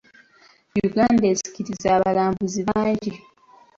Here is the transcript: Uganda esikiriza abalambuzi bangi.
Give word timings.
Uganda 0.87 1.25
esikiriza 1.33 1.87
abalambuzi 1.97 2.61
bangi. 2.69 3.11